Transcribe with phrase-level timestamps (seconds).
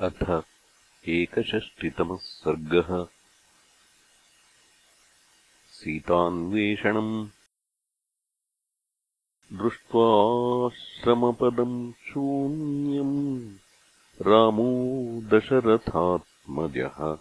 [0.00, 0.42] अथ
[1.08, 3.06] एकषष्टितमः सर्गः।
[5.70, 7.28] सीतान्वेषणम्
[9.52, 13.54] दृष्ट्वाश्रमपदम् शून्यम्
[14.22, 17.18] रामो दशरथात्मजः।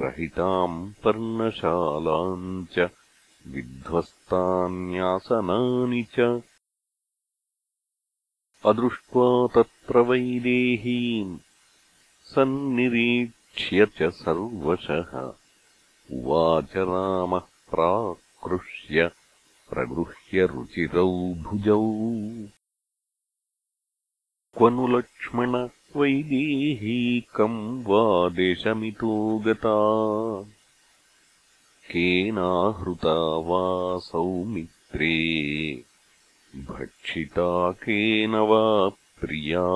[0.00, 2.88] रहिताम् पर्णशालाम् च
[3.46, 6.42] विध्वस्तान्यासनानि च।
[8.66, 11.38] अदृष्ट्वा तत्र वैदेहीम्
[12.30, 15.20] सन्निरीक्ष्य च सर्वशः।
[16.16, 19.10] उवाच रामः प्राकृष्य
[19.70, 21.82] प्रगृह्य रुचिरौ भुजौ।
[24.56, 29.78] क्व नु लक्ष्मण वैदेहीकम् वा देशमितो गता?
[31.90, 35.32] केनाहृता वा सौमित्रे?
[36.56, 38.88] भक्षिता केन वा
[39.20, 39.66] प्रिया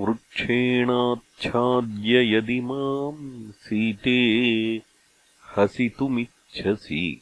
[0.00, 4.20] वृक्षेणाच्छाद्य यदि माम् सीते
[5.56, 7.20] हसितुमिच्छसि।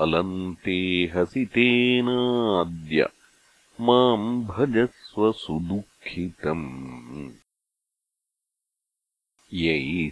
[0.00, 0.78] अलन्ते
[1.14, 3.08] हसितेनाद्य
[3.80, 7.30] माम् भजस्व सुदुःखितम्
[9.52, 10.10] यैः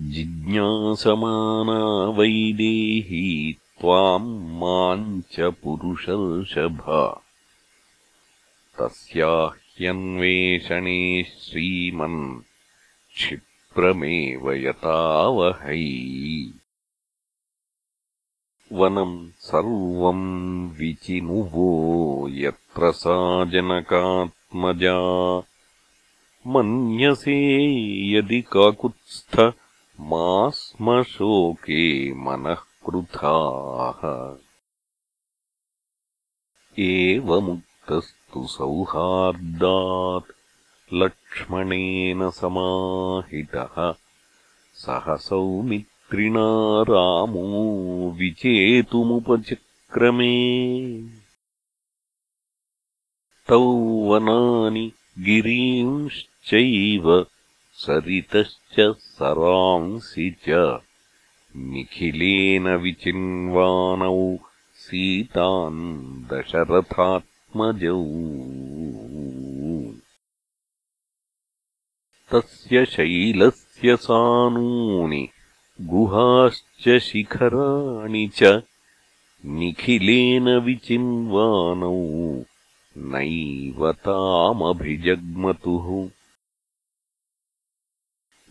[0.00, 1.78] जिज्ञासमाना
[2.18, 7.18] वैदेही त्वाम् माम् च पुरुषर्षभ।
[8.78, 12.40] तस्याह्यन्वेषणे श्रीमन्
[13.14, 15.86] क्षिप्रमेव यतावहै
[18.72, 21.68] वनम् सर्वम् विचिनुवो
[22.30, 24.98] यत्र सा जनकात्मजा।
[26.46, 27.66] मन्यसे
[28.10, 29.40] यदि काकुत्स्थ
[30.00, 34.36] मा स्म शोके मनः कृथाः
[36.78, 40.32] एवमुक्तस्तु सौहार्दात्
[40.94, 43.94] लक्ष्मणेन समाहितः।
[44.74, 50.36] सह सौमि त्रिणा रामो विचेतुमुपचक्रमे
[53.48, 53.62] तौ
[54.08, 57.24] वनानि गिरींश्चैव
[57.74, 60.78] सरितश्च सरांसि च।
[61.56, 64.36] निखिलेन विचिन्वानौ
[64.74, 68.02] सीतान् दशरथात्मजौ।
[72.32, 75.28] तस्य शैलस्य सानूनि
[75.82, 78.62] गुहाश्च शिखराणि च
[79.44, 82.42] निखिलेन विचिन्वानौ
[82.96, 86.10] नैव तामभिजग्मतुः।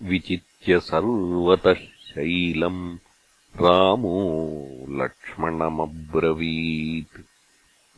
[0.08, 2.98] विचित्य सर्वतः शैलम्
[3.56, 4.46] रामो
[4.90, 7.22] लक्ष्मणमब्रवीत्।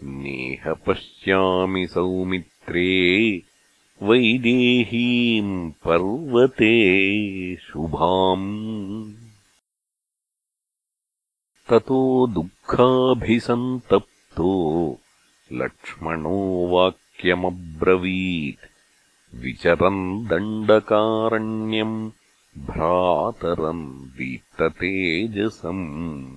[0.03, 3.41] नेह पश्यामि सौमित्रे
[4.03, 6.75] वैदेहीम् पर्वते
[7.55, 9.20] शुभाम्
[11.71, 14.99] ततो दुःखाभिसन्तप्तो।
[15.51, 18.65] लक्ष्मणो वाक्यमब्रवीत्।
[19.35, 22.11] विचरन् दण्डकारण्यम्
[22.57, 26.35] भ्रातरम् दीप्ततेजसम्।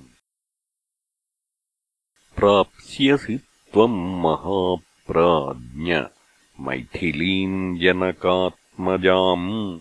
[2.36, 3.40] प्राप्स्यसि
[3.72, 6.00] त्वम् महाप्राज्ञ
[6.60, 9.78] मैथिलीम् जनकात्मजाम्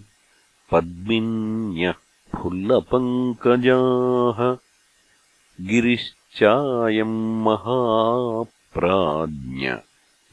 [0.72, 1.94] पद्मिन्यः
[2.36, 4.57] फुल्लपङ्कजाः
[5.68, 9.74] गिरिश्चायम् महाप्राज्ञ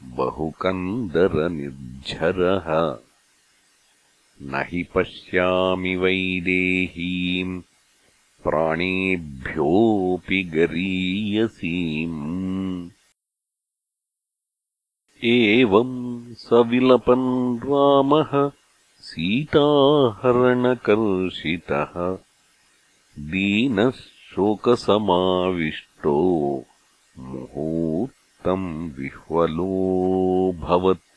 [0.03, 2.97] बहुकन्दरनिर्झरः।
[4.41, 7.61] न हि पश्यामि वैदेहीम्
[8.43, 12.89] प्राणेभ्योऽपि गरीयसीम्।
[15.23, 18.51] एवम् स विलपन् रामः
[19.01, 21.93] सीताहरणकर्षितः
[23.19, 23.91] दीनः
[24.29, 26.15] शोकसमाविष्टो
[27.19, 31.07] मुहूर्तम् विह्वलोऽभवत्